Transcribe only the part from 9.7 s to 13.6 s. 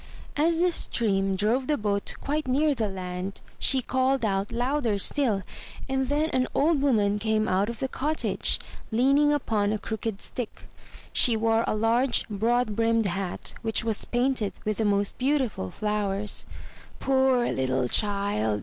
a crooked stick. She wore a large broad brimmed hat